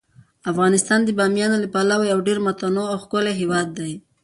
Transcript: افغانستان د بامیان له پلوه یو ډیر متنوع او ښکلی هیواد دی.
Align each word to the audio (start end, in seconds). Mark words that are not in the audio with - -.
افغانستان 0.51 0.99
د 1.03 1.09
بامیان 1.17 1.51
له 1.59 1.67
پلوه 1.73 2.05
یو 2.11 2.19
ډیر 2.27 2.37
متنوع 2.45 2.87
او 2.91 2.97
ښکلی 3.03 3.33
هیواد 3.41 3.67
دی. 3.77 3.93